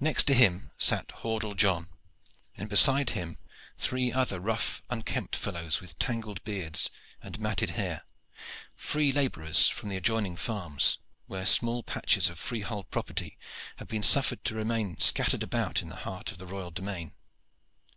[0.00, 1.86] Next to him sat Hordle John,
[2.56, 3.38] and beside him
[3.78, 6.90] three other rough unkempt fellows with tangled beards
[7.22, 8.02] and matted hair
[8.74, 10.98] free laborers from the adjoining farms,
[11.28, 13.38] where small patches of freehold property
[13.76, 17.12] had been suffered to remain scattered about in the heart of the royal demesne.